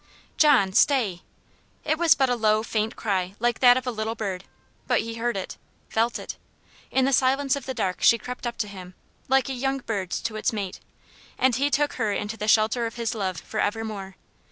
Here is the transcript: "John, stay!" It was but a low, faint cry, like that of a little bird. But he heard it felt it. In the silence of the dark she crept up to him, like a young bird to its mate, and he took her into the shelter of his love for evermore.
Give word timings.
"John, 0.35 0.73
stay!" 0.73 1.21
It 1.85 1.99
was 1.99 2.15
but 2.15 2.27
a 2.27 2.35
low, 2.35 2.63
faint 2.63 2.95
cry, 2.95 3.35
like 3.39 3.59
that 3.59 3.77
of 3.77 3.85
a 3.85 3.91
little 3.91 4.15
bird. 4.15 4.45
But 4.87 5.01
he 5.01 5.13
heard 5.13 5.37
it 5.37 5.57
felt 5.89 6.17
it. 6.17 6.37
In 6.89 7.05
the 7.05 7.13
silence 7.13 7.55
of 7.55 7.67
the 7.67 7.75
dark 7.75 8.01
she 8.01 8.17
crept 8.17 8.47
up 8.47 8.57
to 8.57 8.67
him, 8.67 8.95
like 9.27 9.47
a 9.47 9.53
young 9.53 9.77
bird 9.77 10.09
to 10.09 10.37
its 10.37 10.51
mate, 10.51 10.79
and 11.37 11.55
he 11.55 11.69
took 11.69 11.93
her 12.01 12.11
into 12.11 12.35
the 12.35 12.47
shelter 12.47 12.87
of 12.87 12.95
his 12.95 13.13
love 13.13 13.39
for 13.41 13.59
evermore. 13.59 14.15